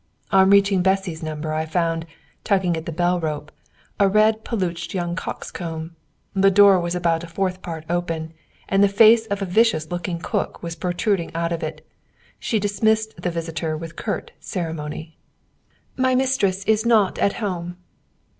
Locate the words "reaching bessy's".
0.49-1.21